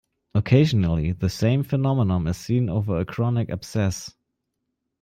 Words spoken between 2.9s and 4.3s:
a chronic abscess.